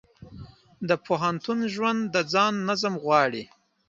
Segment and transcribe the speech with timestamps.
[0.89, 3.43] د پوهنتون ژوند د ځان نظم غواړي.